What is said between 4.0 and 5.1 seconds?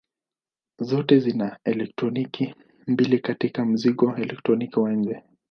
elektroni wa